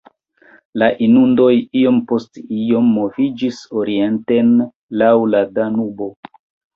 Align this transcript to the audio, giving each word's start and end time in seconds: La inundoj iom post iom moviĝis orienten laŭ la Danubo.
La 0.81 0.85
inundoj 1.07 1.49
iom 1.81 1.99
post 2.11 2.39
iom 2.61 2.87
moviĝis 2.93 3.59
orienten 3.81 4.49
laŭ 5.03 5.11
la 5.35 5.43
Danubo. 5.59 6.09